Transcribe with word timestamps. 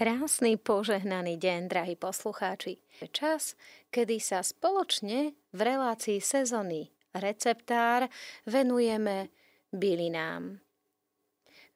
Krásny 0.00 0.56
požehnaný 0.56 1.36
deň, 1.36 1.68
drahí 1.68 1.92
poslucháči. 1.92 2.80
Čas, 3.12 3.52
kedy 3.92 4.16
sa 4.16 4.40
spoločne 4.40 5.36
v 5.52 5.60
relácii 5.60 6.24
sezóny 6.24 6.88
receptár 7.12 8.08
venujeme 8.48 9.28
bylinám. 9.68 10.56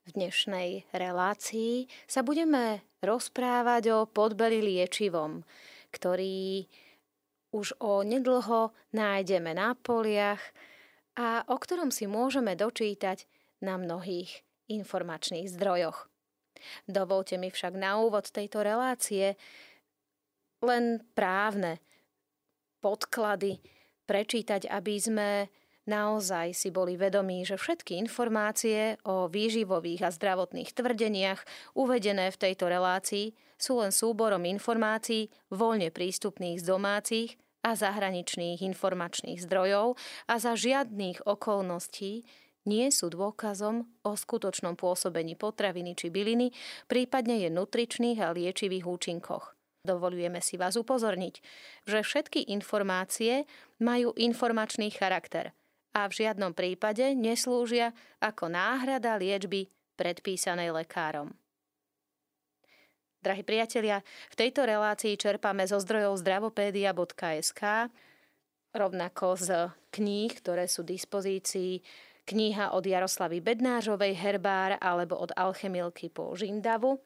V 0.09 0.17
dnešnej 0.17 0.89
relácii 0.97 1.85
sa 2.09 2.25
budeme 2.25 2.81
rozprávať 3.05 3.93
o 3.93 4.08
podbeli 4.08 4.65
liečivom, 4.72 5.45
ktorý 5.93 6.65
už 7.53 7.77
o 7.77 8.01
nedlho 8.09 8.72
nájdeme 8.97 9.53
na 9.53 9.77
poliach 9.77 10.41
a 11.13 11.45
o 11.45 11.61
ktorom 11.61 11.93
si 11.93 12.09
môžeme 12.09 12.56
dočítať 12.56 13.29
na 13.61 13.77
mnohých 13.77 14.41
informačných 14.72 15.53
zdrojoch. 15.53 16.13
Dovolte 16.88 17.41
mi 17.41 17.48
však 17.48 17.74
na 17.77 18.01
úvod 18.01 18.28
tejto 18.30 18.60
relácie 18.65 19.37
len 20.65 21.05
právne 21.12 21.80
podklady 22.80 23.61
prečítať, 24.05 24.69
aby 24.69 24.95
sme 25.01 25.29
naozaj 25.84 26.56
si 26.56 26.69
boli 26.73 26.97
vedomí, 26.97 27.45
že 27.45 27.61
všetky 27.61 27.97
informácie 28.01 28.97
o 29.05 29.29
výživových 29.29 30.09
a 30.09 30.11
zdravotných 30.12 30.73
tvrdeniach 30.73 31.41
uvedené 31.77 32.33
v 32.33 32.41
tejto 32.41 32.69
relácii 32.69 33.37
sú 33.61 33.81
len 33.81 33.92
súborom 33.92 34.45
informácií 34.45 35.28
voľne 35.53 35.92
prístupných 35.92 36.61
z 36.61 36.65
domácich 36.65 37.31
a 37.65 37.73
zahraničných 37.73 38.61
informačných 38.61 39.41
zdrojov 39.41 39.97
a 40.28 40.34
za 40.37 40.53
žiadnych 40.53 41.25
okolností 41.25 42.28
nie 42.65 42.89
sú 42.89 43.13
dôkazom 43.13 43.89
o 44.05 44.13
skutočnom 44.17 44.77
pôsobení 44.77 45.37
potraviny 45.37 45.97
či 45.97 46.09
byliny, 46.09 46.53
prípadne 46.89 47.41
je 47.45 47.49
nutričných 47.53 48.19
a 48.21 48.33
liečivých 48.33 48.85
účinkoch. 48.89 49.57
Dovolujeme 49.85 50.41
si 50.41 50.57
vás 50.57 50.81
upozorniť, 50.81 51.45
že 51.85 52.01
všetky 52.01 52.48
informácie 52.56 53.45
majú 53.84 54.17
informačný 54.17 54.89
charakter 54.89 55.53
a 55.93 56.09
v 56.09 56.25
žiadnom 56.25 56.56
prípade 56.56 57.12
neslúžia 57.12 57.93
ako 58.19 58.48
náhrada 58.51 59.21
liečby 59.21 59.69
predpísanej 59.95 60.75
lekárom. 60.75 61.37
Drahí 63.25 63.41
priatelia, 63.41 64.05
v 64.28 64.37
tejto 64.37 64.69
relácii 64.69 65.17
čerpame 65.17 65.65
zo 65.65 65.81
zdrojov 65.81 66.21
zdravopédia.sk, 66.21 67.89
rovnako 68.77 69.28
z 69.41 69.49
kníh, 69.95 70.33
ktoré 70.45 70.69
sú 70.69 70.84
v 70.84 70.93
dispozícii 70.93 71.81
kniha 72.25 72.72
od 72.72 72.84
Jaroslavy 72.84 73.44
Bednážovej 73.44 74.17
Herbár 74.17 74.80
alebo 74.80 75.20
od 75.20 75.30
Alchemilky 75.36 76.08
po 76.08 76.33
Žindavu, 76.33 77.00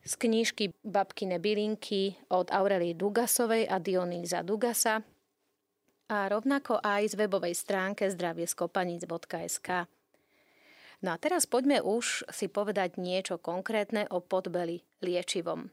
z 0.00 0.12
knižky 0.16 0.72
Babkine 0.80 1.36
bylinky 1.36 2.16
od 2.32 2.48
Aurelie 2.48 2.96
Dugasovej 2.96 3.68
a 3.68 3.76
Dionýza 3.76 4.40
Dugasa 4.40 5.04
a 6.10 6.26
rovnako 6.26 6.82
aj 6.82 7.14
z 7.14 7.14
webovej 7.14 7.54
stránke 7.54 8.10
zdravieskopaníc.sk. 8.10 9.68
No 11.00 11.08
a 11.14 11.16
teraz 11.16 11.46
poďme 11.46 11.80
už 11.80 12.28
si 12.28 12.50
povedať 12.50 12.98
niečo 12.98 13.38
konkrétne 13.38 14.10
o 14.10 14.20
podbeli 14.20 14.84
liečivom. 15.00 15.70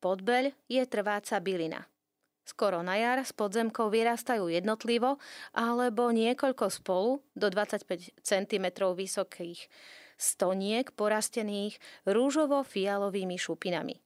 Podbeľ 0.00 0.54
je 0.70 0.82
trváca 0.86 1.40
bylina. 1.40 1.88
Skoro 2.50 2.82
na 2.82 2.98
jar 2.98 3.22
s 3.22 3.30
podzemkou 3.30 3.94
vyrastajú 3.94 4.50
jednotlivo 4.50 5.22
alebo 5.54 6.10
niekoľko 6.10 6.66
spolu 6.66 7.22
do 7.38 7.46
25 7.46 8.18
cm 8.26 8.66
vysokých 8.74 9.70
stoniek 10.18 10.90
porastených 10.90 11.78
rúžovo-fialovými 12.10 13.38
šupinami. 13.38 14.02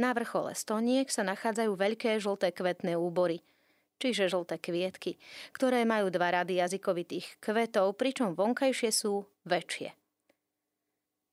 Na 0.00 0.16
vrchole 0.16 0.56
stoniek 0.56 1.12
sa 1.12 1.20
nachádzajú 1.20 1.76
veľké 1.76 2.16
žlté 2.16 2.56
kvetné 2.56 2.96
úbory, 2.96 3.44
čiže 4.00 4.32
žlté 4.32 4.56
kvietky, 4.56 5.20
ktoré 5.52 5.84
majú 5.84 6.08
dva 6.08 6.40
rady 6.40 6.64
jazykovitých 6.64 7.44
kvetov, 7.44 8.00
pričom 8.00 8.32
vonkajšie 8.32 8.88
sú 8.88 9.28
väčšie. 9.44 9.92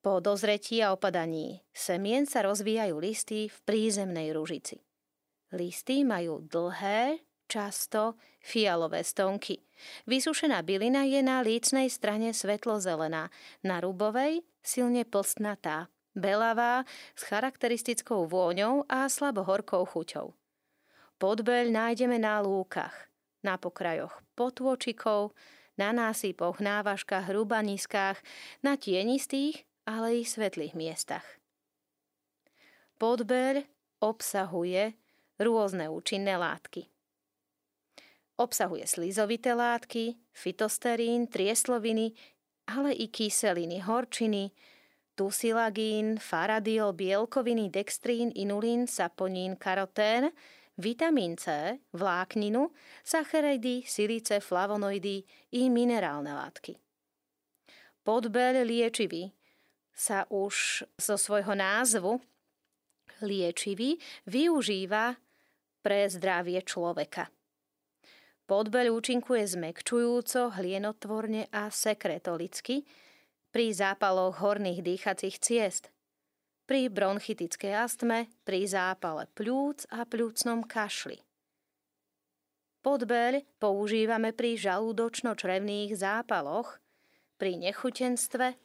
Po 0.03 0.19
dozretí 0.19 0.84
a 0.84 0.91
opadaní 0.91 1.63
semien 1.72 2.28
sa 2.28 2.44
rozvíjajú 2.44 3.00
listy 3.00 3.47
v 3.47 3.57
prízemnej 3.63 4.35
ružici. 4.35 4.87
Listy 5.56 6.03
majú 6.03 6.44
dlhé, 6.44 7.24
často 7.47 8.19
fialové 8.44 9.03
stonky. 9.08 9.63
Vysušená 10.03 10.59
bylina 10.68 11.08
je 11.08 11.24
na 11.24 11.40
lícnej 11.40 11.88
strane 11.88 12.35
svetlo-zelená, 12.35 13.31
na 13.63 13.75
rubovej 13.80 14.44
silne 14.59 15.08
plstnatá, 15.08 15.88
belavá, 16.12 16.84
s 17.16 17.24
charakteristickou 17.24 18.28
vôňou 18.28 18.84
a 18.91 19.08
slabo 19.08 19.47
horkou 19.47 19.88
chuťou. 19.88 20.35
Podbeľ 21.18 21.72
nájdeme 21.72 22.19
na 22.19 22.44
lúkach, 22.44 22.94
na 23.41 23.56
pokrajoch 23.56 24.12
potôčikov, 24.35 25.31
na 25.79 25.96
násypoch, 25.96 26.59
návažkách, 26.59 27.31
hrubaniskách, 27.31 28.18
na 28.66 28.75
tienistých, 28.75 29.64
ale 29.88 30.22
i 30.22 30.24
svetlých 30.28 30.75
miestach. 30.75 31.24
Podbeľ 33.00 33.64
obsahuje 34.03 34.97
rôzne 35.42 35.90
účinné 35.90 36.38
látky. 36.38 36.90
Obsahuje 38.38 38.86
slizovité 38.86 39.58
látky, 39.58 40.14
fitosterín, 40.30 41.25
triesloviny, 41.25 42.14
ale 42.70 42.94
i 42.94 43.09
kyseliny, 43.09 43.81
horčiny, 43.81 44.53
tusilagín, 45.18 46.22
faradiol, 46.22 46.94
bielkoviny, 46.94 47.74
dextrín, 47.74 48.30
inulín, 48.38 48.86
saponín, 48.86 49.58
karotén, 49.58 50.30
vitamín 50.78 51.34
C, 51.34 51.78
vlákninu, 51.97 52.70
sacharidy, 53.02 53.81
silice, 53.90 54.38
flavonoidy 54.38 55.26
i 55.58 55.62
minerálne 55.74 56.30
látky. 56.38 56.78
Podbeľ 58.06 58.62
liečivý 58.70 59.34
sa 59.97 60.30
už 60.30 60.86
zo 61.02 61.18
svojho 61.18 61.58
názvu 61.58 62.22
liečivý 63.26 63.97
využíva 64.30 65.18
pre 65.88 66.03
zdravie 66.12 66.59
človeka. 66.68 67.31
Podbeľ 68.44 69.00
účinkuje 69.00 69.56
zmekčujúco, 69.56 70.52
hlienotvorne 70.59 71.48
a 71.48 71.72
sekretolicky 71.72 72.84
pri 73.56 73.72
zápaloch 73.72 74.44
horných 74.44 74.84
dýchacích 74.84 75.40
ciest, 75.40 75.88
pri 76.68 76.92
bronchitickej 76.92 77.72
astme, 77.72 78.28
pri 78.44 78.68
zápale 78.68 79.31
plúc 79.31 79.88
a 79.88 80.03
plúcnom 80.03 80.68
kašli. 80.68 81.24
Podbeľ 82.84 83.47
používame 83.56 84.36
pri 84.36 84.59
žalúdočno-črevných 84.59 85.96
zápaloch, 85.96 86.84
pri 87.40 87.56
nechutenstve, 87.64 88.59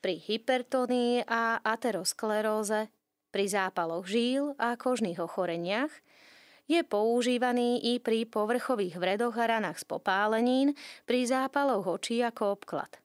pri 0.00 0.14
hypertonii 0.16 1.28
a 1.28 1.60
ateroskleróze, 1.60 2.88
pri 3.28 3.44
zápaloch 3.52 4.08
žíl 4.08 4.56
a 4.56 4.80
kožných 4.80 5.20
ochoreniach– 5.20 5.92
je 6.70 6.80
používaný 6.86 7.82
i 7.94 7.98
pri 7.98 8.24
povrchových 8.26 8.96
vredoch 8.98 9.34
a 9.38 9.50
ranách 9.50 9.82
z 9.82 9.86
popálenín, 9.88 10.68
pri 11.04 11.26
zápaloch 11.26 11.86
očí 11.86 12.22
ako 12.22 12.54
obklad. 12.58 13.02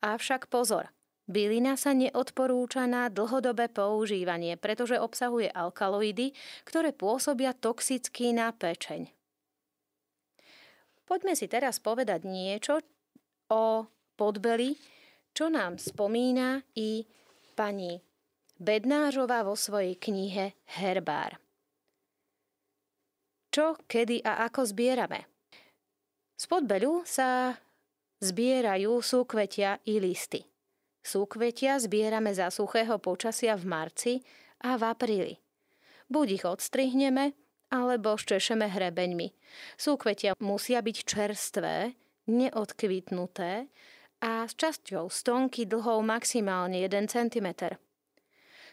Avšak 0.00 0.48
pozor, 0.48 0.88
bylina 1.28 1.76
sa 1.76 1.92
neodporúča 1.94 2.88
na 2.88 3.12
dlhodobé 3.12 3.68
používanie, 3.70 4.56
pretože 4.56 4.98
obsahuje 4.98 5.52
alkaloidy, 5.52 6.32
ktoré 6.66 6.90
pôsobia 6.96 7.54
toxicky 7.54 8.32
na 8.32 8.50
pečeň. 8.50 9.12
Poďme 11.04 11.34
si 11.34 11.50
teraz 11.50 11.82
povedať 11.82 12.22
niečo 12.22 12.78
o 13.50 13.82
podbeli, 14.14 14.78
čo 15.34 15.50
nám 15.50 15.78
spomína 15.78 16.62
i 16.78 17.02
pani 17.58 17.98
Bednářová 18.60 19.42
vo 19.42 19.56
svojej 19.56 19.96
knihe 19.96 20.54
Herbár 20.78 21.49
čo, 23.50 23.76
kedy 23.90 24.22
a 24.24 24.46
ako 24.46 24.70
zbierame. 24.70 25.26
Z 26.40 26.48
podbeľu 26.48 27.04
sa 27.04 27.58
zbierajú 28.24 29.02
súkvetia 29.04 29.82
i 29.84 30.00
listy. 30.00 30.46
Súkvetia 31.00 31.80
zbierame 31.80 32.32
za 32.32 32.48
suchého 32.48 32.96
počasia 33.00 33.56
v 33.56 33.64
marci 33.68 34.12
a 34.64 34.76
v 34.76 34.82
apríli. 34.88 35.34
Buď 36.08 36.26
ich 36.40 36.44
odstrihneme, 36.44 37.32
alebo 37.70 38.18
ščešeme 38.18 38.66
hrebeňmi. 38.66 39.28
Súkvetia 39.78 40.34
musia 40.42 40.82
byť 40.82 40.96
čerstvé, 41.06 41.94
neodkvitnuté 42.28 43.70
a 44.20 44.44
s 44.44 44.52
časťou 44.58 45.08
stonky 45.08 45.64
dlhou 45.64 46.02
maximálne 46.04 46.82
1 46.82 47.08
cm. 47.08 47.78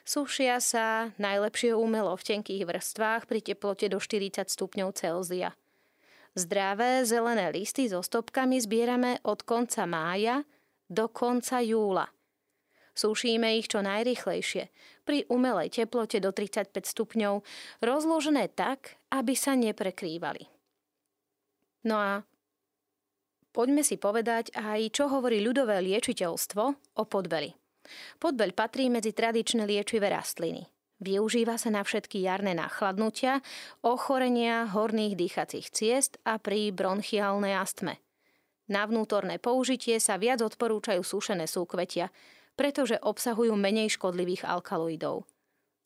Sušia 0.07 0.63
sa 0.63 1.11
najlepšie 1.19 1.75
umelo 1.75 2.15
v 2.15 2.23
tenkých 2.23 2.63
vrstvách 2.63 3.27
pri 3.27 3.43
teplote 3.43 3.91
do 3.91 3.99
40 3.99 4.47
stupňov 4.47 4.95
Celzia. 4.95 5.51
Zdravé 6.31 7.03
zelené 7.03 7.51
listy 7.51 7.91
so 7.91 7.99
stopkami 7.99 8.55
zbierame 8.55 9.19
od 9.27 9.43
konca 9.43 9.83
mája 9.83 10.47
do 10.87 11.11
konca 11.11 11.59
júla. 11.59 12.07
Sušíme 12.95 13.59
ich 13.59 13.67
čo 13.67 13.83
najrychlejšie, 13.83 14.71
pri 15.03 15.27
umelej 15.27 15.75
teplote 15.75 16.23
do 16.23 16.31
35 16.31 16.71
stupňov, 16.87 17.43
rozložené 17.83 18.47
tak, 18.55 18.95
aby 19.11 19.35
sa 19.35 19.59
neprekrývali. 19.59 20.47
No 21.83 21.99
a 21.99 22.23
poďme 23.51 23.83
si 23.83 23.99
povedať 23.99 24.55
aj, 24.55 24.87
čo 24.95 25.11
hovorí 25.11 25.43
ľudové 25.43 25.83
liečiteľstvo 25.83 26.63
o 26.95 27.03
podbeli. 27.03 27.66
Podbeľ 28.19 28.53
patrí 28.53 28.91
medzi 28.91 29.15
tradičné 29.15 29.65
liečivé 29.65 30.11
rastliny. 30.11 30.67
Využíva 30.97 31.61
sa 31.61 31.69
na 31.69 31.85
všetky 31.85 32.25
jarné 32.25 32.57
nachladnutia, 32.57 33.45
ochorenia 33.85 34.65
horných 34.65 35.13
dýchacích 35.13 35.69
ciest 35.69 36.17
a 36.25 36.41
pri 36.41 36.73
bronchiálnej 36.73 37.53
astme. 37.53 38.01
Na 38.67 38.83
vnútorné 38.83 39.37
použitie 39.39 40.01
sa 40.01 40.19
viac 40.19 40.43
odporúčajú 40.43 40.99
sušené 41.05 41.45
súkvetia, 41.45 42.09
pretože 42.57 42.97
obsahujú 42.99 43.53
menej 43.53 43.93
škodlivých 43.95 44.43
alkaloidov. 44.43 45.29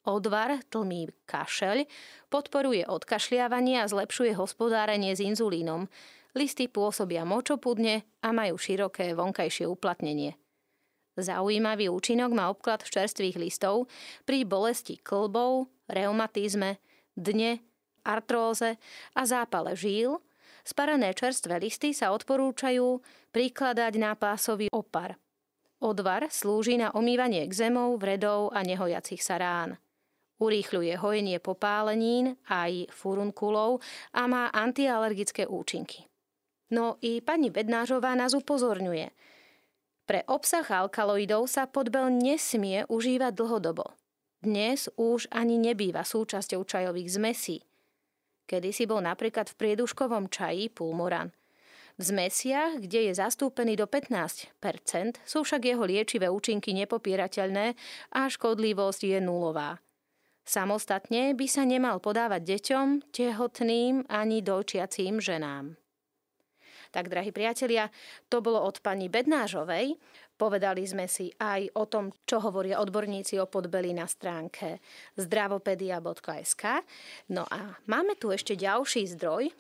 Odvar 0.02 0.66
tlmí 0.74 1.14
kašeľ, 1.30 1.86
podporuje 2.34 2.90
odkašliavanie 2.90 3.86
a 3.86 3.86
zlepšuje 3.86 4.34
hospodárenie 4.34 5.14
s 5.14 5.22
inzulínom. 5.22 5.86
Listy 6.34 6.66
pôsobia 6.66 7.22
močopudne 7.22 8.02
a 8.26 8.34
majú 8.34 8.58
široké 8.58 9.14
vonkajšie 9.14 9.70
uplatnenie. 9.70 10.41
Zaujímavý 11.22 11.94
účinok 11.94 12.34
má 12.34 12.50
obklad 12.50 12.82
čerstvých 12.82 13.38
listov 13.38 13.86
pri 14.26 14.42
bolesti 14.42 14.98
klbov, 14.98 15.70
reumatizme, 15.86 16.82
dne, 17.14 17.62
artróze 18.02 18.82
a 19.14 19.22
zápale 19.30 19.78
žíl. 19.78 20.18
Sparané 20.66 21.14
čerstvé 21.14 21.62
listy 21.62 21.94
sa 21.94 22.14
odporúčajú 22.14 23.02
prikladať 23.34 23.94
na 24.02 24.18
pásový 24.18 24.70
opar. 24.74 25.18
Odvar 25.82 26.30
slúži 26.30 26.78
na 26.78 26.94
omývanie 26.94 27.42
exémov, 27.42 27.98
vredov 27.98 28.54
a 28.54 28.62
nehojacich 28.62 29.22
sa 29.22 29.42
rán. 29.42 29.78
Urýchľuje 30.42 30.98
hojenie 30.98 31.38
popálenín 31.38 32.38
aj 32.50 32.90
furunkulov 32.94 33.82
a 34.14 34.26
má 34.26 34.50
antialergické 34.50 35.46
účinky. 35.46 36.10
No 36.74 36.98
i 37.02 37.22
pani 37.22 37.54
Bednážová 37.54 38.18
nás 38.18 38.34
upozorňuje– 38.34 39.14
pre 40.12 40.28
obsah 40.28 40.68
alkaloidov 40.68 41.48
sa 41.48 41.72
podbel 41.72 42.12
nesmie 42.12 42.84
užívať 42.92 43.32
dlhodobo. 43.32 43.96
Dnes 44.44 44.92
už 45.00 45.32
ani 45.32 45.56
nebýva 45.56 46.04
súčasťou 46.04 46.68
čajových 46.68 47.16
zmesí. 47.16 47.64
Kedy 48.44 48.76
si 48.76 48.84
bol 48.84 49.00
napríklad 49.00 49.48
v 49.48 49.56
prieduškovom 49.56 50.28
čaji 50.28 50.68
pulmoran. 50.76 51.32
V 51.96 52.12
zmesiach, 52.12 52.84
kde 52.84 53.08
je 53.08 53.14
zastúpený 53.16 53.80
do 53.80 53.88
15% 53.88 54.52
sú 55.24 55.48
však 55.48 55.64
jeho 55.64 55.88
liečivé 55.88 56.28
účinky 56.28 56.76
nepopierateľné 56.76 57.80
a 58.12 58.28
škodlivosť 58.28 59.16
je 59.16 59.20
nulová. 59.24 59.80
Samostatne 60.44 61.32
by 61.40 61.48
sa 61.48 61.64
nemal 61.64 62.04
podávať 62.04 62.60
deťom, 62.60 63.16
tehotným 63.16 64.12
ani 64.12 64.44
dojčiacím 64.44 65.24
ženám. 65.24 65.81
Tak, 66.92 67.08
drahí 67.08 67.32
priatelia, 67.32 67.88
to 68.28 68.44
bolo 68.44 68.60
od 68.60 68.84
pani 68.84 69.08
Bednážovej. 69.08 69.96
Povedali 70.36 70.84
sme 70.84 71.08
si 71.08 71.32
aj 71.40 71.72
o 71.80 71.88
tom, 71.88 72.12
čo 72.28 72.44
hovoria 72.44 72.84
odborníci 72.84 73.40
o 73.40 73.48
podbeli 73.48 73.96
na 73.96 74.12
stránke 74.12 74.84
zdravopedia.sk. 75.16 76.64
No 77.32 77.48
a 77.48 77.80
máme 77.88 78.20
tu 78.20 78.36
ešte 78.36 78.60
ďalší 78.60 79.08
zdroj 79.16 79.56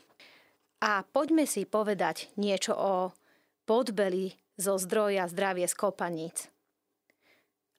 a 0.84 1.08
poďme 1.08 1.48
si 1.48 1.64
povedať 1.64 2.34
niečo 2.36 2.76
o 2.76 3.16
podbeli 3.64 4.36
zo 4.60 4.76
zdroja 4.76 5.32
zdravie 5.32 5.70
z 5.72 5.76
kopaníc. 5.80 6.52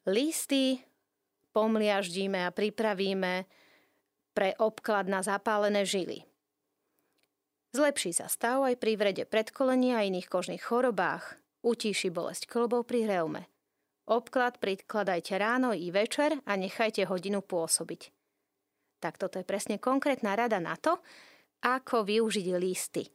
Listy 0.09 0.81
pomliaždíme 1.53 2.49
a 2.49 2.55
pripravíme 2.55 3.45
pre 4.33 4.57
obklad 4.57 5.07
na 5.07 5.21
zapálené 5.21 5.85
žily. 5.85 6.25
Zlepší 7.73 8.13
sa 8.13 8.29
stav 8.29 8.61
aj 8.69 8.77
pri 8.77 9.01
vrede 9.01 9.25
predkolenia 9.25 10.01
a 10.01 10.05
iných 10.05 10.29
kožných 10.29 10.61
chorobách. 10.61 11.41
Utíši 11.65 12.13
bolesť 12.13 12.45
klbov 12.45 12.85
pri 12.85 13.09
reume. 13.09 13.49
Obklad 14.05 14.61
prikladajte 14.61 15.41
ráno 15.41 15.73
i 15.73 15.89
večer 15.89 16.37
a 16.45 16.53
nechajte 16.53 17.09
hodinu 17.09 17.41
pôsobiť. 17.41 18.13
Tak 19.01 19.17
toto 19.17 19.41
je 19.41 19.49
presne 19.49 19.81
konkrétna 19.81 20.37
rada 20.37 20.61
na 20.61 20.77
to, 20.77 21.01
ako 21.65 22.05
využiť 22.05 22.47
listy. 22.61 23.09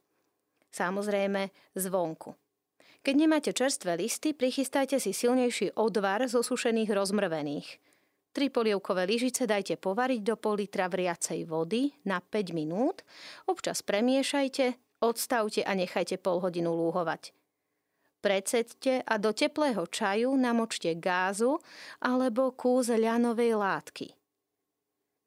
Samozrejme 0.73 1.53
zvonku. 1.77 2.33
Keď 3.05 3.13
nemáte 3.13 3.51
čerstvé 3.53 3.93
listy, 3.93 4.33
prichystajte 4.33 4.97
si 4.97 5.13
silnejší 5.13 5.77
odvar 5.77 6.25
zo 6.25 6.41
sušených 6.41 6.91
rozmrvených– 6.97 7.69
Tri 8.37 8.53
polievkové 8.53 9.09
lyžice 9.09 9.49
dajte 9.49 9.81
povariť 9.81 10.21
do 10.21 10.37
pol 10.37 10.61
litra 10.61 10.85
vriacej 10.85 11.49
vody 11.49 11.89
na 12.05 12.21
5 12.21 12.53
minút, 12.53 13.01
občas 13.49 13.81
premiešajte, 13.81 14.77
odstavte 15.01 15.65
a 15.65 15.73
nechajte 15.73 16.21
pol 16.21 16.37
hodinu 16.45 16.69
lúhovať. 16.69 17.33
Preceďte 18.21 19.01
a 19.01 19.17
do 19.17 19.33
teplého 19.33 19.81
čaju 19.89 20.37
namočte 20.37 20.93
gázu 21.01 21.57
alebo 21.97 22.53
kúz 22.53 22.93
ľanovej 22.93 23.57
látky. 23.57 24.13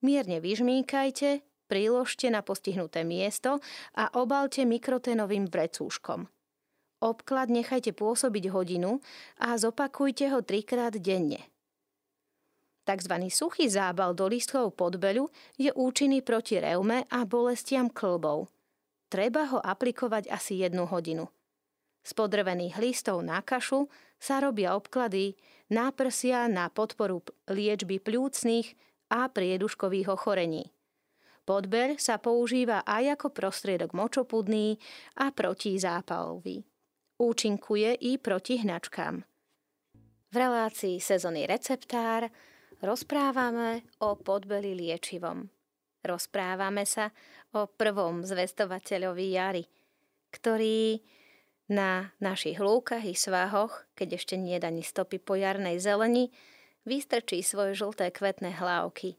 Mierne 0.07 0.39
vyžmíkajte, 0.39 1.43
priložte 1.67 2.31
na 2.31 2.47
postihnuté 2.47 3.03
miesto 3.03 3.59
a 3.99 4.07
obalte 4.15 4.63
mikroténovým 4.63 5.51
vrecúškom. 5.51 6.31
Obklad 7.03 7.51
nechajte 7.51 7.91
pôsobiť 7.91 8.55
hodinu 8.55 9.03
a 9.43 9.59
zopakujte 9.59 10.31
ho 10.31 10.47
trikrát 10.47 10.95
denne. 10.95 11.50
Takzvaný 12.91 13.31
suchý 13.31 13.71
zábal 13.71 14.19
do 14.19 14.27
listkov 14.27 14.75
podbeľu 14.75 15.31
je 15.55 15.71
účinný 15.71 16.27
proti 16.27 16.59
reume 16.59 17.07
a 17.07 17.23
bolestiam 17.23 17.87
klbov. 17.87 18.51
Treba 19.07 19.47
ho 19.47 19.63
aplikovať 19.63 20.27
asi 20.27 20.59
jednu 20.59 20.91
hodinu. 20.91 21.31
Z 22.03 22.19
podrvených 22.19 22.83
listov 22.83 23.23
na 23.23 23.47
kašu 23.47 23.87
sa 24.19 24.43
robia 24.43 24.75
obklady 24.75 25.39
náprsia 25.71 26.51
na 26.51 26.67
podporu 26.67 27.23
liečby 27.47 28.03
pľúcnych 28.03 28.75
a 29.15 29.31
prieduškových 29.31 30.11
ochorení. 30.11 30.75
Podbeľ 31.47 31.95
sa 31.95 32.19
používa 32.19 32.83
aj 32.83 33.23
ako 33.23 33.31
prostriedok 33.31 33.95
močopudný 33.95 34.83
a 35.15 35.31
protizápalový. 35.31 36.67
Účinkuje 37.23 38.03
i 38.03 38.19
proti 38.19 38.59
hnačkám. 38.67 39.23
V 40.31 40.35
relácii 40.35 40.99
sezónny 40.99 41.47
receptár 41.47 42.50
rozprávame 42.81 43.85
o 44.01 44.17
podbeli 44.17 44.77
liečivom. 44.77 45.49
Rozprávame 46.01 46.89
sa 46.89 47.13
o 47.53 47.69
prvom 47.69 48.25
zvestovateľovi 48.25 49.27
jary, 49.37 49.65
ktorý 50.33 51.01
na 51.71 52.11
našich 52.19 52.59
lúkach 52.59 53.07
i 53.07 53.15
svahoch, 53.15 53.87
keď 53.95 54.19
ešte 54.19 54.35
nie 54.35 54.59
ani 54.59 54.83
stopy 54.83 55.23
po 55.23 55.39
jarnej 55.39 55.79
zeleni, 55.79 56.33
vystrčí 56.83 57.45
svoje 57.45 57.79
žlté 57.79 58.11
kvetné 58.11 58.59
hlávky 58.59 59.15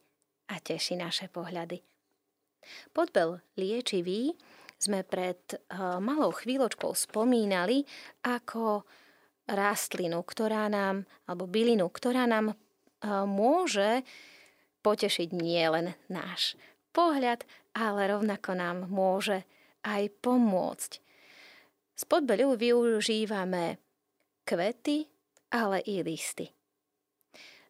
a 0.52 0.60
teší 0.60 1.00
naše 1.00 1.32
pohľady. 1.32 1.80
Podbel 2.92 3.40
liečivý 3.56 4.36
sme 4.82 5.06
pred 5.06 5.40
uh, 5.54 6.02
malou 6.02 6.34
chvíľočkou 6.34 6.92
spomínali 6.98 7.86
ako 8.26 8.84
rastlinu, 9.46 10.26
ktorá 10.26 10.68
nám, 10.68 11.06
alebo 11.30 11.46
bylinu, 11.46 11.88
ktorá 11.88 12.26
nám 12.26 12.58
môže 13.06 14.06
potešiť 14.82 15.30
nielen 15.34 15.94
náš 16.10 16.58
pohľad, 16.92 17.46
ale 17.78 18.02
rovnako 18.12 18.52
nám 18.58 18.78
môže 18.90 19.46
aj 19.86 20.10
pomôcť. 20.22 20.92
Z 21.98 22.04
podbeľu 22.10 22.58
využívame 22.58 23.78
kvety, 24.46 25.06
ale 25.54 25.86
i 25.86 26.02
listy. 26.02 26.50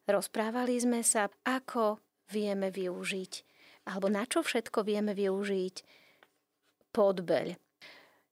Rozprávali 0.07 0.79
sme 0.81 1.03
sa, 1.05 1.29
ako 1.45 1.99
vieme 2.31 2.71
využiť, 2.71 3.33
alebo 3.91 4.07
na 4.07 4.23
čo 4.25 4.41
všetko 4.41 4.87
vieme 4.87 5.11
využiť 5.11 5.75
podbeľ. 6.95 7.55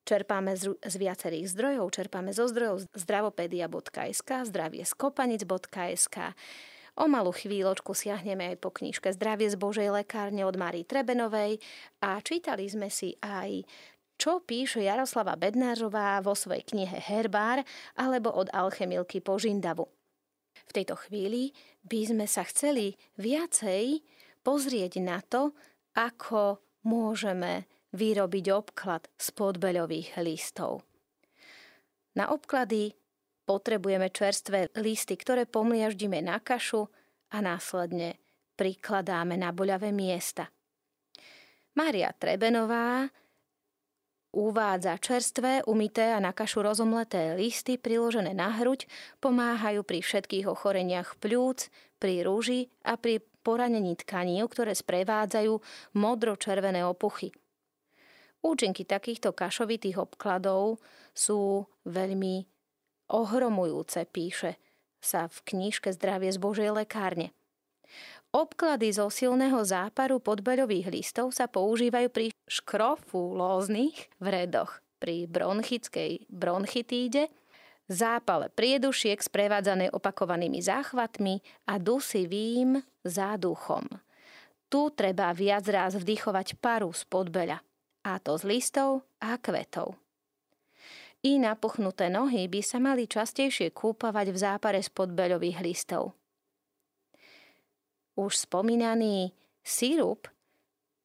Čerpáme 0.07 0.57
z, 0.57 0.73
z 0.81 0.95
viacerých 0.97 1.45
zdrojov, 1.53 1.93
čerpáme 1.93 2.33
zo 2.33 2.49
zdrojov 2.49 2.89
zdravopedia.sk, 2.97 4.29
zdravieskopanic.sk, 4.49 6.17
O 6.99 7.07
malú 7.07 7.31
chvíľočku 7.31 7.95
siahneme 7.95 8.51
aj 8.51 8.57
po 8.59 8.75
knižke 8.75 9.07
Zdravie 9.15 9.47
z 9.47 9.55
Božej 9.55 9.87
lekárne 9.87 10.43
od 10.43 10.59
Marii 10.59 10.83
Trebenovej 10.83 11.63
a 12.03 12.19
čítali 12.19 12.67
sme 12.67 12.91
si 12.91 13.15
aj 13.23 13.63
čo 14.19 14.43
píše 14.43 14.83
Jaroslava 14.83 15.39
Bednářová 15.39 16.19
vo 16.19 16.35
svojej 16.35 16.67
knihe 16.67 16.99
Herbár 16.99 17.63
alebo 17.95 18.35
od 18.35 18.51
Alchemilky 18.51 19.23
po. 19.23 19.87
V 20.67 20.71
tejto 20.75 20.99
chvíli 21.07 21.55
by 21.87 22.01
sme 22.03 22.25
sa 22.27 22.43
chceli 22.43 22.99
viacej 23.15 24.03
pozrieť 24.43 24.99
na 24.99 25.23
to, 25.23 25.55
ako 25.95 26.59
môžeme 26.83 27.63
vyrobiť 27.95 28.45
obklad 28.51 29.07
z 29.15 29.27
podbeľových 29.39 30.19
listov. 30.19 30.83
Na 32.19 32.27
obklady 32.27 32.98
potrebujeme 33.49 34.13
čerstvé 34.13 34.69
listy, 34.77 35.17
ktoré 35.17 35.49
pomliaždíme 35.49 36.21
na 36.21 36.37
kašu 36.37 36.85
a 37.33 37.41
následne 37.41 38.21
prikladáme 38.53 39.33
na 39.41 39.49
boľavé 39.49 39.89
miesta. 39.89 40.53
Mária 41.73 42.13
Trebenová 42.13 43.09
uvádza 44.29 44.93
čerstvé, 45.01 45.65
umité 45.65 46.13
a 46.13 46.21
na 46.21 46.29
kašu 46.29 46.61
rozomleté 46.61 47.33
listy 47.33 47.81
priložené 47.81 48.37
na 48.37 48.53
hruď 48.53 48.85
pomáhajú 49.17 49.81
pri 49.81 50.05
všetkých 50.05 50.45
ochoreniach 50.45 51.17
pľúc, 51.17 51.73
pri 51.97 52.21
rúži 52.21 52.69
a 52.85 53.01
pri 53.01 53.25
poranení 53.41 53.97
tkaní, 53.97 54.37
ktoré 54.45 54.77
sprevádzajú 54.77 55.57
modro-červené 55.97 56.85
opuchy. 56.85 57.33
Účinky 58.45 58.85
takýchto 58.85 59.33
kašovitých 59.33 59.97
obkladov 59.97 60.77
sú 61.17 61.65
veľmi 61.89 62.58
ohromujúce, 63.09 64.05
píše 64.07 64.55
sa 64.99 65.31
v 65.31 65.37
knižke 65.55 65.89
Zdravie 65.95 66.29
z 66.31 66.39
Božej 66.39 66.69
lekárne. 66.75 67.31
Obklady 68.29 68.93
zo 68.93 69.09
silného 69.09 69.57
záparu 69.65 70.21
podbeľových 70.21 70.93
listov 70.93 71.33
sa 71.33 71.49
používajú 71.49 72.13
pri 72.13 72.27
škrofulóznych 72.45 74.21
vredoch, 74.21 74.85
pri 75.01 75.25
bronchickej 75.25 76.29
bronchitíde, 76.29 77.25
zápale 77.89 78.53
priedušiek 78.53 79.17
sprevádzané 79.17 79.89
opakovanými 79.89 80.61
záchvatmi 80.61 81.41
a 81.65 81.81
dusivým 81.81 82.77
záduchom. 83.01 83.89
Tu 84.69 84.81
treba 84.93 85.33
viac 85.33 85.65
raz 85.65 85.97
vdychovať 85.97 86.61
paru 86.61 86.93
z 86.93 87.01
podbeľa, 87.09 87.57
a 88.05 88.21
to 88.21 88.37
z 88.37 88.45
listov 88.45 89.01
a 89.17 89.41
kvetov. 89.41 89.97
I 91.19 91.35
napuchnuté 91.35 92.07
nohy 92.07 92.47
by 92.47 92.61
sa 92.63 92.79
mali 92.79 93.03
častejšie 93.03 93.75
kúpavať 93.75 94.31
v 94.31 94.37
zápare 94.39 94.79
z 94.79 94.87
podbeľových 94.87 95.59
listov. 95.59 96.15
Už 98.15 98.47
spomínaný 98.47 99.35
sírup 99.59 100.31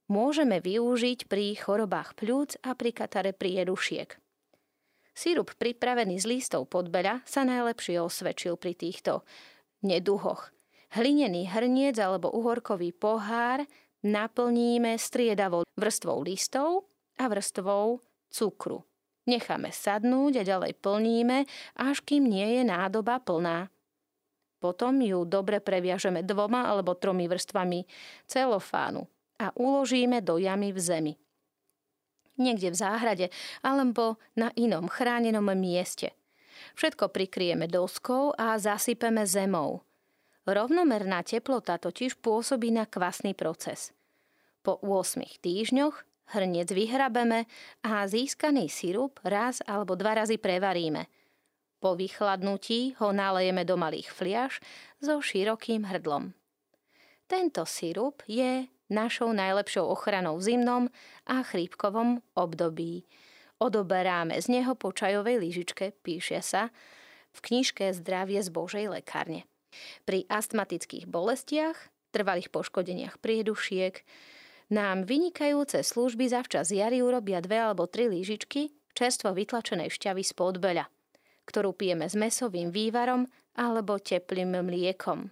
môžeme 0.07 0.63
využiť 0.63 1.27
pri 1.27 1.59
chorobách 1.59 2.15
pľúc 2.15 2.63
a 2.63 2.79
pri 2.79 2.91
katare 2.95 3.35
priedušiek. 3.35 4.15
Sírup 5.15 5.55
pripravený 5.59 6.23
z 6.23 6.27
lístov 6.31 6.71
podbeľa 6.71 7.23
sa 7.27 7.43
najlepšie 7.43 7.99
osvedčil 7.99 8.55
pri 8.55 8.75
týchto 8.79 9.27
neduhoch. 9.83 10.55
Hlinený 10.95 11.51
hrniec 11.51 11.99
alebo 11.99 12.31
uhorkový 12.31 12.95
pohár 12.95 13.67
naplníme 14.07 14.95
striedavou 14.95 15.67
vrstvou 15.75 16.23
listov 16.23 16.87
a 17.19 17.27
vrstvou 17.27 17.99
cukru. 18.31 18.83
Necháme 19.25 19.73
sadnúť 19.73 20.41
a 20.41 20.43
ďalej 20.45 20.77
plníme, 20.85 21.49
až 21.81 22.05
kým 22.05 22.29
nie 22.29 22.61
je 22.61 22.63
nádoba 22.69 23.21
plná. 23.25 23.73
Potom 24.61 25.01
ju 25.01 25.25
dobre 25.29 25.61
previažeme 25.61 26.25
dvoma 26.25 26.69
alebo 26.69 26.97
tromi 26.97 27.29
vrstvami 27.29 27.85
celofánu 28.29 29.05
a 29.41 29.53
uložíme 29.57 30.25
do 30.25 30.41
jamy 30.41 30.73
v 30.73 30.81
zemi. 30.81 31.15
Niekde 32.41 32.73
v 32.73 32.77
záhrade 32.77 33.27
alebo 33.61 34.17
na 34.35 34.51
inom 34.57 34.89
chránenom 34.89 35.45
mieste. 35.53 36.17
Všetko 36.75 37.13
prikryjeme 37.13 37.69
doskou 37.69 38.33
a 38.35 38.57
zasypeme 38.57 39.29
zemou. 39.29 39.85
Rovnomerná 40.45 41.25
teplota 41.25 41.81
totiž 41.81 42.21
pôsobí 42.21 42.69
na 42.69 42.85
kvasný 42.85 43.33
proces. 43.33 43.97
Po 44.61 44.81
8 44.81 45.45
týždňoch 45.45 46.14
Hrniec 46.33 46.73
vyhrabeme 46.73 47.45
a 47.85 48.09
získaný 48.09 48.73
sirup 48.73 49.21
raz 49.25 49.61
alebo 49.69 49.93
dva 49.93 50.25
razy 50.25 50.41
prevaríme. 50.41 51.07
Po 51.85 51.93
vychladnutí 51.93 52.97
ho 52.97 53.13
nalejeme 53.13 53.69
do 53.69 53.77
malých 53.77 54.09
fliaž 54.09 54.57
so 55.05 55.21
širokým 55.21 55.85
hrdlom. 55.85 56.33
Tento 57.29 57.69
sirup 57.69 58.25
je 58.25 58.65
našou 58.89 59.33
najlepšou 59.37 59.85
ochranou 59.85 60.41
v 60.41 60.47
zimnom 60.49 60.85
a 61.29 61.45
chrípkovom 61.45 62.25
období. 62.37 63.05
Odoberáme 63.61 64.37
z 64.41 64.61
neho 64.61 64.73
po 64.77 64.93
čajovej 64.93 65.41
lyžičke, 65.41 65.93
píše 66.05 66.41
sa 66.41 66.73
v 67.33 67.39
knižke 67.41 67.93
Zdravie 67.93 68.41
z 68.41 68.49
Božej 68.49 68.87
lekárne. 68.89 69.45
Pri 70.07 70.29
astmatických 70.31 71.11
bolestiach, 71.11 71.77
trvalých 72.15 72.49
poškodeniach 72.49 73.19
priedušiek, 73.19 74.07
nám 74.73 75.05
vynikajúce 75.05 75.85
služby 75.85 76.33
zavčas 76.33 76.73
jary 76.73 77.05
urobia 77.05 77.45
dve 77.45 77.61
alebo 77.61 77.85
tri 77.85 78.09
lížičky 78.09 78.73
čerstvo 78.97 79.37
vytlačenej 79.37 79.93
šťavy 79.93 80.23
z 80.25 80.33
podbeľa, 80.33 80.85
ktorú 81.45 81.77
pijeme 81.77 82.09
s 82.09 82.17
mesovým 82.17 82.73
vývarom 82.73 83.29
alebo 83.59 84.01
teplým 84.01 84.65
mliekom. 84.65 85.29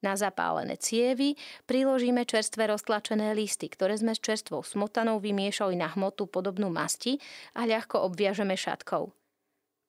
Na 0.00 0.16
zapálené 0.16 0.80
cievy 0.80 1.36
priložíme 1.68 2.24
čerstvé 2.24 2.72
roztlačené 2.72 3.36
listy, 3.36 3.68
ktoré 3.68 4.00
sme 4.00 4.16
s 4.16 4.24
čerstvou 4.24 4.64
smotanou 4.64 5.20
vymiešali 5.20 5.76
na 5.76 5.92
hmotu 5.92 6.24
podobnú 6.24 6.72
masti 6.72 7.20
a 7.52 7.68
ľahko 7.68 8.08
obviažeme 8.08 8.56
šatkou. 8.56 9.12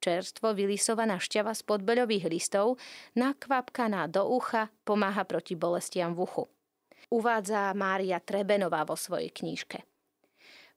Čerstvo 0.03 0.51
vylisovaná 0.51 1.15
šťava 1.15 1.55
z 1.55 1.63
podbeľových 1.63 2.27
listov 2.27 2.75
nakvapkaná 3.15 4.11
do 4.11 4.27
ucha 4.27 4.67
pomáha 4.83 5.23
proti 5.23 5.55
bolestiam 5.55 6.11
v 6.11 6.27
uchu 6.27 6.45
uvádza 7.11 7.75
Mária 7.75 8.17
Trebenová 8.23 8.87
vo 8.87 8.95
svojej 8.95 9.29
knižke. 9.29 9.83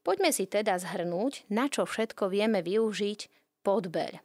Poďme 0.05 0.35
si 0.35 0.45
teda 0.45 0.77
zhrnúť, 0.77 1.49
na 1.49 1.71
čo 1.71 1.89
všetko 1.89 2.29
vieme 2.29 2.61
využiť 2.61 3.21
podbeľ. 3.65 4.21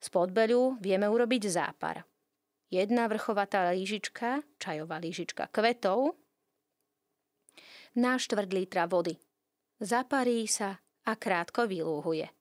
Z 0.00 0.08
podbeľu 0.10 0.80
vieme 0.82 1.06
urobiť 1.06 1.46
zápar. 1.46 2.02
Jedna 2.72 3.06
vrchovatá 3.06 3.68
lížička, 3.70 4.42
čajová 4.58 4.98
lížička 4.98 5.52
kvetov, 5.52 6.18
na 7.94 8.16
štvrt 8.18 8.50
litra 8.50 8.88
vody. 8.88 9.14
Zaparí 9.78 10.48
sa 10.48 10.80
a 11.06 11.12
krátko 11.14 11.68
vylúhuje 11.68 12.39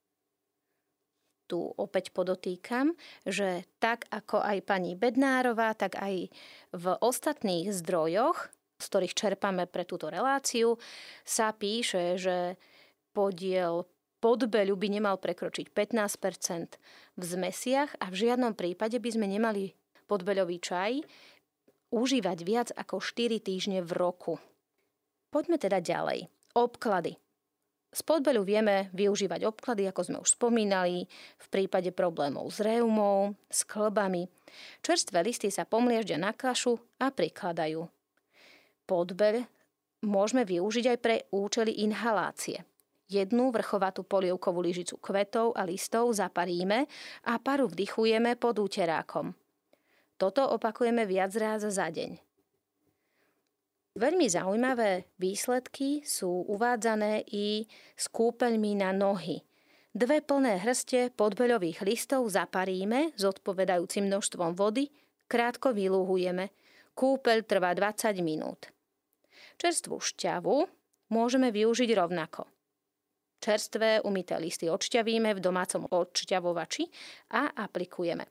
tu 1.49 1.65
opäť 1.81 2.13
podotýkam, 2.13 2.93
že 3.25 3.65
tak 3.81 4.05
ako 4.13 4.45
aj 4.45 4.69
pani 4.69 4.93
Bednárová, 4.93 5.73
tak 5.73 5.97
aj 5.97 6.29
v 6.69 6.85
ostatných 7.01 7.73
zdrojoch, 7.73 8.53
z 8.77 8.85
ktorých 8.85 9.17
čerpame 9.17 9.65
pre 9.65 9.83
túto 9.83 10.13
reláciu, 10.13 10.77
sa 11.25 11.49
píše, 11.51 12.21
že 12.21 12.61
podiel 13.11 13.89
podbeľu 14.21 14.77
by 14.77 14.87
nemal 14.93 15.15
prekročiť 15.17 15.73
15% 15.73 16.77
v 17.17 17.23
zmesiach 17.23 17.97
a 17.97 18.05
v 18.13 18.15
žiadnom 18.15 18.53
prípade 18.53 19.01
by 19.01 19.09
sme 19.09 19.27
nemali 19.27 19.73
podbeľový 20.05 20.61
čaj 20.61 21.01
užívať 21.89 22.37
viac 22.45 22.69
ako 22.75 23.01
4 23.01 23.41
týždne 23.41 23.79
v 23.81 23.91
roku. 23.97 24.37
Poďme 25.33 25.57
teda 25.57 25.81
ďalej. 25.81 26.29
Obklady. 26.53 27.17
Z 27.89 28.05
podbeľu 28.05 28.45
vieme 28.45 28.93
využívať 28.93 29.49
obklady, 29.49 29.89
ako 29.89 30.01
sme 30.05 30.17
už 30.21 30.37
spomínali, 30.37 31.09
v 31.41 31.47
prípade 31.49 31.89
problémov 31.89 32.53
s 32.53 32.61
reumou, 32.61 33.33
s 33.49 33.65
klbami. 33.65 34.29
Čerstvé 34.85 35.25
listy 35.25 35.49
sa 35.49 35.65
pomlieždia 35.65 36.21
na 36.21 36.29
kašu 36.37 36.77
a 37.01 37.09
prikladajú. 37.09 37.89
Podbeľ 38.85 39.45
môžeme 40.05 40.45
využiť 40.45 40.85
aj 40.85 40.97
pre 41.01 41.15
účely 41.33 41.81
inhalácie. 41.81 42.61
Jednu 43.09 43.49
vrchovatú 43.49 44.05
polievkovú 44.05 44.61
lyžicu 44.61 45.01
kvetov 45.01 45.57
a 45.57 45.65
listov 45.65 46.13
zaparíme 46.13 46.85
a 47.25 47.33
paru 47.41 47.65
vdychujeme 47.65 48.37
pod 48.37 48.61
úterákom. 48.61 49.33
Toto 50.21 50.45
opakujeme 50.45 51.09
viac 51.09 51.33
ráz 51.33 51.65
za 51.65 51.89
deň. 51.89 52.28
Veľmi 53.99 54.31
zaujímavé 54.31 55.11
výsledky 55.19 56.07
sú 56.07 56.47
uvádzané 56.47 57.27
i 57.35 57.67
s 57.99 58.07
kúpeľmi 58.07 58.79
na 58.79 58.95
nohy. 58.95 59.43
Dve 59.91 60.23
plné 60.23 60.63
hrste 60.63 61.11
podbeľových 61.11 61.83
listov 61.83 62.23
zaparíme 62.31 63.11
s 63.19 63.27
odpovedajúcim 63.27 64.07
množstvom 64.07 64.55
vody, 64.55 64.87
krátko 65.27 65.75
vylúhujeme. 65.75 66.47
Kúpeľ 66.95 67.43
trvá 67.43 67.75
20 67.75 68.23
minút. 68.23 68.71
Čerstvú 69.59 69.99
šťavu 69.99 70.63
môžeme 71.11 71.51
využiť 71.51 71.91
rovnako. 71.91 72.47
Čerstvé 73.43 73.99
umité 74.07 74.39
listy 74.39 74.71
odšťavíme 74.71 75.35
v 75.35 75.43
domácom 75.43 75.83
odšťavovači 75.91 76.87
a 77.35 77.51
aplikujeme. 77.51 78.23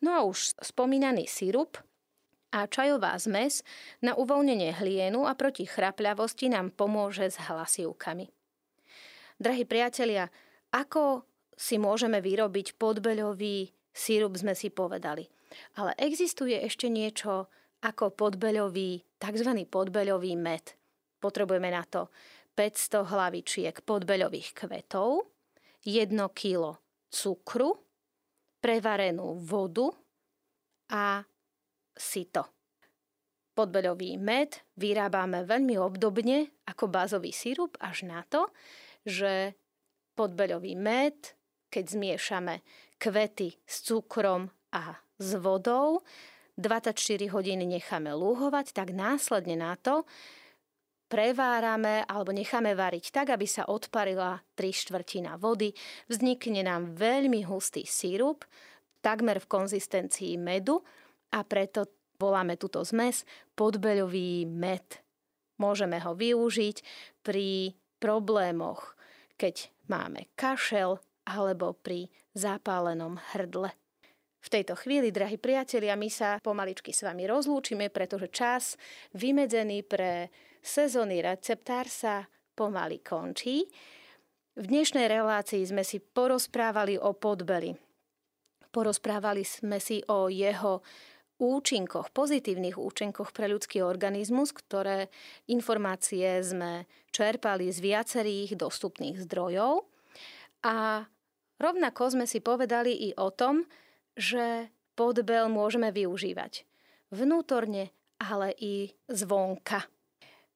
No 0.00 0.16
a 0.16 0.24
už 0.24 0.56
spomínaný 0.64 1.28
sirup 1.28 1.76
a 2.52 2.68
čajová 2.68 3.16
zmes 3.16 3.64
na 4.04 4.12
uvoľnenie 4.12 4.76
hlienu 4.76 5.24
a 5.24 5.32
proti 5.32 5.64
chrapľavosti 5.64 6.52
nám 6.52 6.76
pomôže 6.76 7.32
s 7.32 7.40
hlasivkami. 7.40 8.28
Drahí 9.40 9.64
priatelia, 9.64 10.28
ako 10.70 11.24
si 11.56 11.80
môžeme 11.80 12.20
vyrobiť 12.20 12.76
podbeľový 12.76 13.72
sírup, 13.90 14.36
sme 14.36 14.52
si 14.52 14.68
povedali. 14.68 15.26
Ale 15.80 15.96
existuje 15.96 16.56
ešte 16.60 16.92
niečo 16.92 17.48
ako 17.82 18.14
podbeľový, 18.14 19.02
tzv. 19.18 19.50
podbeľový 19.66 20.38
med. 20.38 20.76
Potrebujeme 21.18 21.72
na 21.72 21.82
to 21.88 22.12
500 22.54 23.10
hlavičiek 23.10 23.74
podbeľových 23.82 24.54
kvetov, 24.54 25.26
1 25.82 26.14
kg 26.30 26.78
cukru, 27.10 27.74
prevarenú 28.62 29.42
vodu 29.42 29.90
a 30.94 31.26
sito. 31.96 32.48
Podbeľový 33.52 34.16
med 34.16 34.64
vyrábame 34.80 35.44
veľmi 35.44 35.76
obdobne 35.76 36.48
ako 36.64 36.88
bázový 36.88 37.36
sirup 37.36 37.76
až 37.84 38.08
na 38.08 38.24
to, 38.24 38.48
že 39.04 39.52
podbeľový 40.16 40.72
med, 40.72 41.36
keď 41.68 41.84
zmiešame 41.92 42.64
kvety 42.96 43.60
s 43.68 43.84
cukrom 43.84 44.48
a 44.72 44.96
s 45.20 45.36
vodou, 45.36 46.00
24 46.56 47.32
hodín 47.32 47.64
necháme 47.64 48.12
lúhovať, 48.12 48.76
tak 48.76 48.92
následne 48.92 49.56
na 49.56 49.76
to 49.76 50.04
prevárame 51.12 52.08
alebo 52.08 52.32
necháme 52.32 52.72
variť 52.72 53.12
tak, 53.12 53.36
aby 53.36 53.44
sa 53.44 53.68
odparila 53.68 54.40
3 54.56 54.72
štvrtina 54.72 55.36
vody. 55.36 55.76
Vznikne 56.08 56.64
nám 56.64 56.96
veľmi 56.96 57.44
hustý 57.44 57.84
sírup, 57.84 58.48
takmer 59.04 59.36
v 59.36 59.50
konzistencii 59.50 60.40
medu 60.40 60.80
a 61.32 61.40
preto 61.42 61.88
voláme 62.20 62.60
túto 62.60 62.84
zmes 62.84 63.26
podbeľový 63.58 64.46
med. 64.46 65.02
Môžeme 65.58 65.98
ho 66.04 66.14
využiť 66.14 66.76
pri 67.24 67.74
problémoch, 67.98 68.94
keď 69.40 69.72
máme 69.90 70.30
kašel 70.38 71.02
alebo 71.26 71.74
pri 71.74 72.10
zapálenom 72.34 73.18
hrdle. 73.34 73.74
V 74.42 74.48
tejto 74.50 74.74
chvíli, 74.74 75.14
drahí 75.14 75.38
priatelia, 75.38 75.94
my 75.94 76.10
sa 76.10 76.42
pomaličky 76.42 76.90
s 76.90 77.06
vami 77.06 77.30
rozlúčime, 77.30 77.94
pretože 77.94 78.26
čas 78.34 78.74
vymedzený 79.14 79.86
pre 79.86 80.34
sezónny 80.58 81.22
receptár 81.22 81.86
sa 81.86 82.26
pomaly 82.58 82.98
končí. 83.06 83.70
V 84.58 84.64
dnešnej 84.66 85.06
relácii 85.06 85.62
sme 85.62 85.86
si 85.86 86.02
porozprávali 86.02 86.98
o 86.98 87.14
podbeli. 87.14 87.78
Porozprávali 88.74 89.46
sme 89.46 89.78
si 89.78 90.02
o 90.10 90.26
jeho 90.26 90.82
účinkoch, 91.42 92.14
pozitívnych 92.14 92.78
účinkoch 92.78 93.34
pre 93.34 93.50
ľudský 93.50 93.82
organizmus, 93.82 94.54
ktoré 94.54 95.10
informácie 95.50 96.38
sme 96.46 96.86
čerpali 97.10 97.66
z 97.74 97.82
viacerých 97.82 98.54
dostupných 98.54 99.18
zdrojov. 99.26 99.82
A 100.62 101.02
rovnako 101.58 102.14
sme 102.14 102.30
si 102.30 102.38
povedali 102.38 102.94
i 102.94 103.10
o 103.18 103.34
tom, 103.34 103.66
že 104.14 104.70
podbel 104.94 105.50
môžeme 105.50 105.90
využívať 105.90 106.62
vnútorne, 107.10 107.90
ale 108.22 108.54
i 108.62 108.94
zvonka. 109.10 109.84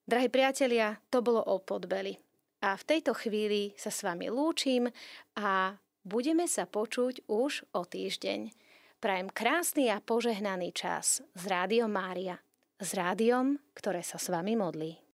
Drahí 0.06 0.30
priatelia, 0.30 1.02
to 1.10 1.18
bolo 1.18 1.42
o 1.42 1.58
podbeli. 1.58 2.14
A 2.62 2.78
v 2.78 2.86
tejto 2.86 3.12
chvíli 3.12 3.74
sa 3.74 3.90
s 3.90 4.06
vami 4.06 4.30
lúčim 4.30 4.86
a 5.34 5.74
budeme 6.06 6.46
sa 6.46 6.64
počuť 6.64 7.26
už 7.26 7.66
o 7.74 7.82
týždeň. 7.82 8.65
Prajem 9.06 9.30
krásny 9.30 9.86
a 9.86 10.02
požehnaný 10.02 10.74
čas 10.74 11.22
z 11.38 11.44
Rádiom 11.46 11.86
Mária. 11.86 12.42
S 12.82 12.90
rádiom, 12.90 13.54
ktoré 13.70 14.02
sa 14.02 14.18
s 14.18 14.26
vami 14.34 14.58
modlí. 14.58 14.98